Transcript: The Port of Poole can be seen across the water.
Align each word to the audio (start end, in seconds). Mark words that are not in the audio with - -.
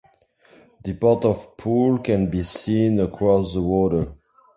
The 0.83 0.95
Port 0.95 1.25
of 1.25 1.55
Poole 1.57 1.99
can 1.99 2.27
be 2.31 2.41
seen 2.41 2.99
across 2.99 3.53
the 3.53 3.61
water. 3.61 4.13